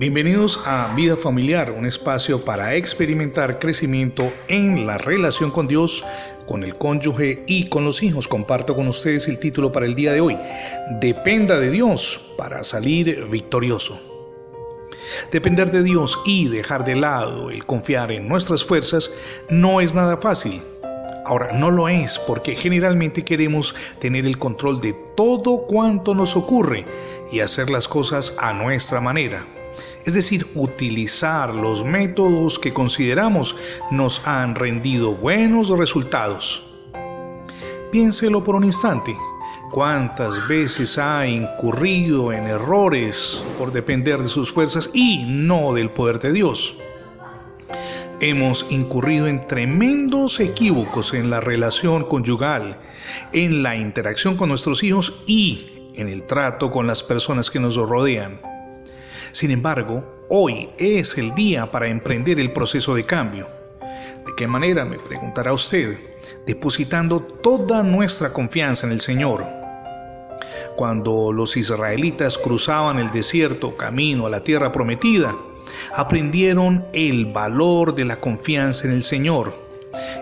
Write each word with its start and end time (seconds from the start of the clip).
Bienvenidos 0.00 0.62
a 0.64 0.94
Vida 0.96 1.14
Familiar, 1.14 1.72
un 1.72 1.84
espacio 1.84 2.42
para 2.42 2.74
experimentar 2.74 3.58
crecimiento 3.58 4.32
en 4.48 4.86
la 4.86 4.96
relación 4.96 5.50
con 5.50 5.68
Dios, 5.68 6.06
con 6.46 6.64
el 6.64 6.78
cónyuge 6.78 7.44
y 7.46 7.68
con 7.68 7.84
los 7.84 8.02
hijos. 8.02 8.26
Comparto 8.26 8.74
con 8.74 8.88
ustedes 8.88 9.28
el 9.28 9.38
título 9.38 9.72
para 9.72 9.84
el 9.84 9.94
día 9.94 10.14
de 10.14 10.22
hoy. 10.22 10.38
Dependa 11.02 11.60
de 11.60 11.70
Dios 11.70 12.32
para 12.38 12.64
salir 12.64 13.26
victorioso. 13.26 14.00
Depender 15.30 15.70
de 15.70 15.82
Dios 15.82 16.18
y 16.24 16.48
dejar 16.48 16.86
de 16.86 16.96
lado 16.96 17.50
el 17.50 17.66
confiar 17.66 18.10
en 18.10 18.26
nuestras 18.26 18.64
fuerzas 18.64 19.12
no 19.50 19.82
es 19.82 19.94
nada 19.94 20.16
fácil. 20.16 20.62
Ahora, 21.26 21.52
no 21.52 21.70
lo 21.70 21.90
es 21.90 22.18
porque 22.18 22.56
generalmente 22.56 23.22
queremos 23.22 23.74
tener 24.00 24.24
el 24.24 24.38
control 24.38 24.80
de 24.80 24.94
todo 25.14 25.66
cuanto 25.66 26.14
nos 26.14 26.36
ocurre 26.36 26.86
y 27.30 27.40
hacer 27.40 27.68
las 27.68 27.86
cosas 27.86 28.34
a 28.38 28.54
nuestra 28.54 29.02
manera 29.02 29.44
es 30.04 30.14
decir, 30.14 30.46
utilizar 30.54 31.54
los 31.54 31.84
métodos 31.84 32.58
que 32.58 32.72
consideramos 32.72 33.56
nos 33.90 34.26
han 34.26 34.54
rendido 34.54 35.14
buenos 35.14 35.68
resultados. 35.68 36.62
Piénselo 37.90 38.42
por 38.44 38.54
un 38.54 38.64
instante. 38.64 39.16
¿Cuántas 39.70 40.48
veces 40.48 40.98
ha 40.98 41.26
incurrido 41.26 42.32
en 42.32 42.44
errores 42.44 43.42
por 43.56 43.72
depender 43.72 44.20
de 44.20 44.28
sus 44.28 44.50
fuerzas 44.50 44.90
y 44.92 45.24
no 45.28 45.74
del 45.74 45.90
poder 45.90 46.18
de 46.18 46.32
Dios? 46.32 46.76
Hemos 48.20 48.66
incurrido 48.70 49.28
en 49.28 49.46
tremendos 49.46 50.40
equívocos 50.40 51.14
en 51.14 51.30
la 51.30 51.40
relación 51.40 52.04
conyugal, 52.04 52.78
en 53.32 53.62
la 53.62 53.76
interacción 53.76 54.36
con 54.36 54.48
nuestros 54.48 54.82
hijos 54.82 55.22
y 55.26 55.92
en 55.94 56.08
el 56.08 56.26
trato 56.26 56.70
con 56.70 56.86
las 56.86 57.02
personas 57.02 57.50
que 57.50 57.60
nos 57.60 57.76
rodean. 57.76 58.40
Sin 59.32 59.50
embargo, 59.50 60.26
hoy 60.28 60.70
es 60.78 61.16
el 61.18 61.34
día 61.34 61.70
para 61.70 61.88
emprender 61.88 62.40
el 62.40 62.52
proceso 62.52 62.94
de 62.94 63.04
cambio. 63.04 63.48
¿De 64.26 64.32
qué 64.36 64.46
manera? 64.46 64.84
Me 64.84 64.98
preguntará 64.98 65.52
usted. 65.52 65.96
Depositando 66.46 67.20
toda 67.20 67.82
nuestra 67.82 68.32
confianza 68.32 68.86
en 68.86 68.92
el 68.92 69.00
Señor. 69.00 69.46
Cuando 70.76 71.32
los 71.32 71.56
israelitas 71.56 72.38
cruzaban 72.38 72.98
el 72.98 73.10
desierto 73.10 73.76
camino 73.76 74.26
a 74.26 74.30
la 74.30 74.42
tierra 74.42 74.72
prometida, 74.72 75.34
aprendieron 75.94 76.86
el 76.92 77.26
valor 77.26 77.94
de 77.94 78.04
la 78.04 78.20
confianza 78.20 78.86
en 78.86 78.94
el 78.94 79.02
Señor 79.02 79.69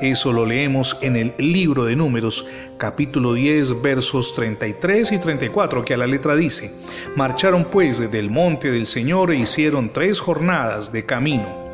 eso 0.00 0.32
lo 0.32 0.44
leemos 0.46 0.98
en 1.00 1.16
el 1.16 1.34
libro 1.38 1.84
de 1.84 1.96
números, 1.96 2.46
capítulo 2.78 3.34
10, 3.34 3.82
versos 3.82 4.34
33 4.34 5.12
y 5.12 5.18
34, 5.18 5.84
que 5.84 5.94
a 5.94 5.96
la 5.96 6.06
letra 6.06 6.36
dice, 6.36 6.70
Marcharon 7.16 7.64
pues 7.64 8.10
del 8.10 8.30
monte 8.30 8.70
del 8.70 8.86
Señor 8.86 9.30
e 9.30 9.36
hicieron 9.36 9.92
tres 9.92 10.20
jornadas 10.20 10.92
de 10.92 11.06
camino. 11.06 11.64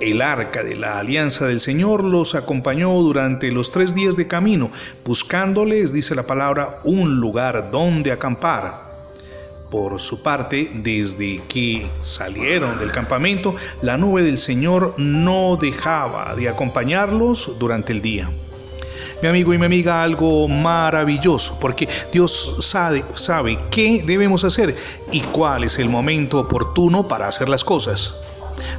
El 0.00 0.22
arca 0.22 0.62
de 0.62 0.76
la 0.76 0.98
alianza 0.98 1.46
del 1.46 1.60
Señor 1.60 2.04
los 2.04 2.34
acompañó 2.34 2.92
durante 2.92 3.50
los 3.50 3.72
tres 3.72 3.94
días 3.94 4.16
de 4.16 4.26
camino, 4.26 4.70
buscándoles, 5.04 5.92
dice 5.92 6.14
la 6.14 6.26
palabra, 6.26 6.80
un 6.84 7.18
lugar 7.18 7.70
donde 7.70 8.12
acampar. 8.12 8.85
Por 9.70 10.00
su 10.00 10.22
parte, 10.22 10.70
desde 10.74 11.42
que 11.48 11.86
salieron 12.00 12.78
del 12.78 12.92
campamento, 12.92 13.56
la 13.82 13.96
nube 13.96 14.22
del 14.22 14.38
Señor 14.38 14.94
no 14.96 15.56
dejaba 15.56 16.34
de 16.36 16.48
acompañarlos 16.48 17.58
durante 17.58 17.92
el 17.92 18.00
día. 18.00 18.30
Mi 19.22 19.28
amigo 19.28 19.54
y 19.54 19.58
mi 19.58 19.64
amiga, 19.64 20.02
algo 20.02 20.46
maravilloso, 20.46 21.58
porque 21.58 21.88
Dios 22.12 22.58
sabe, 22.60 23.04
sabe 23.14 23.58
qué 23.70 24.02
debemos 24.06 24.44
hacer 24.44 24.76
y 25.10 25.20
cuál 25.20 25.64
es 25.64 25.78
el 25.78 25.88
momento 25.88 26.38
oportuno 26.38 27.08
para 27.08 27.26
hacer 27.26 27.48
las 27.48 27.64
cosas. 27.64 28.14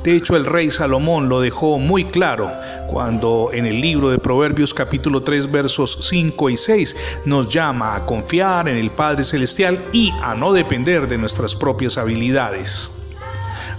De 0.04 0.16
hecho, 0.16 0.36
el 0.36 0.46
rey 0.46 0.72
Salomón 0.72 1.30
lo 1.30 1.42
dejó 1.42 1.80
muy 1.80 2.06
claro 2.06 2.52
cuando 2.88 3.50
en 3.54 3.66
el 3.66 3.82
libro 3.82 4.10
de 4.10 4.20
Proverbios 4.20 4.74
capítulo 4.74 5.24
3 5.24 5.52
versos 5.52 5.98
5 6.10 6.50
y 6.50 6.58
6 6.58 7.22
nos 7.26 7.54
llama 7.54 7.96
a 7.96 8.06
confiar 8.06 8.70
en 8.70 8.78
el 8.78 8.92
Padre 8.92 9.24
Celestial 9.24 9.80
y 9.92 10.12
a 10.22 10.36
no 10.36 10.54
depender 10.54 11.08
de 11.08 11.18
nuestras 11.18 11.56
propias 11.56 11.98
habilidades. 11.98 12.90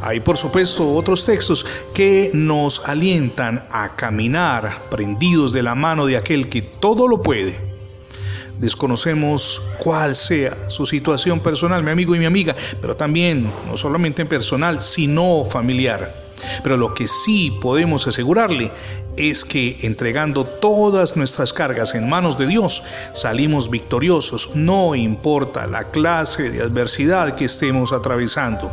Hay 0.00 0.20
por 0.20 0.36
supuesto 0.36 0.94
otros 0.94 1.24
textos 1.24 1.66
que 1.92 2.30
nos 2.32 2.88
alientan 2.88 3.64
a 3.70 3.96
caminar 3.96 4.78
prendidos 4.90 5.52
de 5.52 5.62
la 5.62 5.74
mano 5.74 6.06
de 6.06 6.16
aquel 6.16 6.48
que 6.48 6.62
todo 6.62 7.08
lo 7.08 7.22
puede 7.22 7.67
Desconocemos 8.58 9.62
cuál 9.78 10.16
sea 10.16 10.68
su 10.68 10.84
situación 10.84 11.40
personal, 11.40 11.82
mi 11.82 11.92
amigo 11.92 12.16
y 12.16 12.18
mi 12.18 12.24
amiga, 12.24 12.56
pero 12.80 12.96
también 12.96 13.48
no 13.68 13.76
solamente 13.76 14.22
en 14.22 14.28
personal, 14.28 14.82
sino 14.82 15.44
familiar. 15.44 16.28
Pero 16.62 16.76
lo 16.76 16.94
que 16.94 17.06
sí 17.06 17.56
podemos 17.60 18.06
asegurarle 18.06 18.70
es 19.16 19.44
que 19.44 19.78
entregando 19.82 20.44
todas 20.44 21.16
nuestras 21.16 21.52
cargas 21.52 21.94
en 21.94 22.08
manos 22.08 22.38
de 22.38 22.46
Dios, 22.46 22.82
salimos 23.12 23.70
victoriosos, 23.70 24.54
no 24.54 24.94
importa 24.94 25.66
la 25.66 25.84
clase 25.90 26.50
de 26.50 26.62
adversidad 26.62 27.34
que 27.34 27.44
estemos 27.44 27.92
atravesando. 27.92 28.70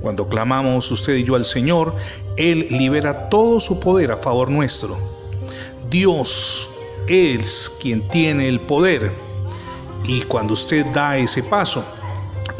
Cuando 0.00 0.28
clamamos 0.28 0.90
usted 0.90 1.16
y 1.16 1.24
yo 1.24 1.34
al 1.34 1.44
Señor, 1.44 1.94
Él 2.36 2.66
libera 2.70 3.28
todo 3.28 3.60
su 3.60 3.80
poder 3.80 4.12
a 4.12 4.16
favor 4.16 4.50
nuestro. 4.50 4.96
Dios 5.90 6.70
es 7.08 7.72
quien 7.80 8.08
tiene 8.08 8.48
el 8.48 8.60
poder. 8.60 9.12
Y 10.04 10.22
cuando 10.22 10.54
usted 10.54 10.86
da 10.86 11.16
ese 11.16 11.42
paso, 11.42 11.84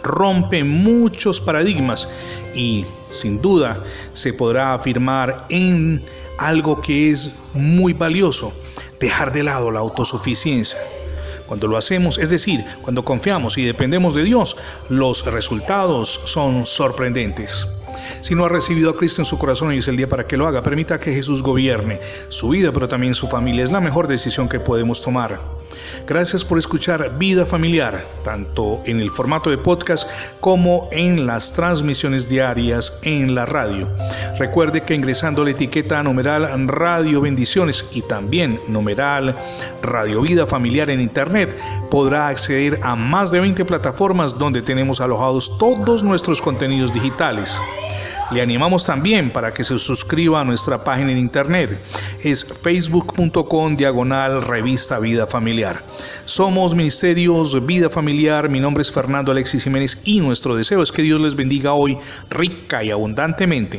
rompe 0.02 0.64
muchos 0.64 1.40
paradigmas 1.40 2.08
y 2.54 2.84
sin 3.10 3.40
duda 3.40 3.82
se 4.12 4.32
podrá 4.32 4.74
afirmar 4.74 5.46
en 5.48 6.04
algo 6.38 6.80
que 6.80 7.10
es 7.10 7.34
muy 7.54 7.92
valioso, 7.92 8.52
dejar 9.00 9.32
de 9.32 9.42
lado 9.42 9.70
la 9.70 9.80
autosuficiencia. 9.80 10.78
Cuando 11.46 11.68
lo 11.68 11.76
hacemos, 11.76 12.18
es 12.18 12.28
decir, 12.28 12.64
cuando 12.82 13.04
confiamos 13.04 13.56
y 13.56 13.64
dependemos 13.64 14.14
de 14.14 14.24
Dios, 14.24 14.56
los 14.88 15.24
resultados 15.26 16.20
son 16.24 16.66
sorprendentes. 16.66 17.66
Si 18.20 18.34
no 18.34 18.44
ha 18.44 18.48
recibido 18.48 18.90
a 18.90 18.96
Cristo 18.96 19.22
en 19.22 19.26
su 19.26 19.38
corazón, 19.38 19.68
hoy 19.68 19.78
es 19.78 19.88
el 19.88 19.96
día 19.96 20.08
para 20.08 20.26
que 20.26 20.36
lo 20.36 20.46
haga. 20.46 20.62
Permita 20.62 20.98
que 21.00 21.12
Jesús 21.12 21.42
gobierne 21.42 22.00
su 22.28 22.48
vida, 22.50 22.72
pero 22.72 22.88
también 22.88 23.14
su 23.14 23.28
familia. 23.28 23.64
Es 23.64 23.72
la 23.72 23.80
mejor 23.80 24.06
decisión 24.08 24.48
que 24.48 24.60
podemos 24.60 25.02
tomar. 25.02 25.38
Gracias 26.06 26.44
por 26.44 26.58
escuchar 26.58 27.18
Vida 27.18 27.44
Familiar, 27.44 28.04
tanto 28.24 28.80
en 28.86 29.00
el 29.00 29.10
formato 29.10 29.50
de 29.50 29.58
podcast 29.58 30.08
como 30.40 30.88
en 30.92 31.26
las 31.26 31.52
transmisiones 31.52 32.28
diarias 32.28 33.00
en 33.02 33.34
la 33.34 33.46
radio. 33.46 33.88
Recuerde 34.38 34.82
que 34.82 34.94
ingresando 34.94 35.44
la 35.44 35.50
etiqueta 35.50 36.02
numeral 36.02 36.68
Radio 36.68 37.20
Bendiciones 37.20 37.86
y 37.92 38.02
también 38.02 38.60
numeral 38.68 39.34
Radio 39.82 40.22
Vida 40.22 40.46
Familiar 40.46 40.90
en 40.90 41.00
Internet, 41.00 41.56
podrá 41.90 42.28
acceder 42.28 42.78
a 42.82 42.94
más 42.94 43.30
de 43.30 43.40
20 43.40 43.64
plataformas 43.64 44.38
donde 44.38 44.62
tenemos 44.62 45.00
alojados 45.00 45.58
todos 45.58 46.04
nuestros 46.04 46.40
contenidos 46.40 46.92
digitales. 46.92 47.60
Le 48.32 48.42
animamos 48.42 48.84
también 48.84 49.30
para 49.30 49.54
que 49.54 49.62
se 49.62 49.78
suscriba 49.78 50.40
a 50.40 50.44
nuestra 50.44 50.82
página 50.82 51.12
en 51.12 51.18
internet. 51.18 51.78
Es 52.24 52.44
facebook.com 52.44 53.76
diagonal 53.76 54.42
revista 54.42 54.98
Vida 54.98 55.28
Familiar. 55.28 55.84
Somos 56.24 56.74
Ministerios 56.74 57.64
Vida 57.64 57.88
Familiar. 57.88 58.48
Mi 58.48 58.58
nombre 58.58 58.82
es 58.82 58.90
Fernando 58.90 59.30
Alexis 59.30 59.62
Jiménez 59.62 60.00
y 60.04 60.20
nuestro 60.20 60.56
deseo 60.56 60.82
es 60.82 60.90
que 60.90 61.02
Dios 61.02 61.20
les 61.20 61.36
bendiga 61.36 61.74
hoy 61.74 61.98
rica 62.28 62.82
y 62.82 62.90
abundantemente. 62.90 63.74